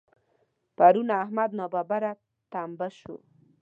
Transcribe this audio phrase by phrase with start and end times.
[0.77, 2.11] پرون احمد ناببره
[2.51, 3.15] ټمبه شو.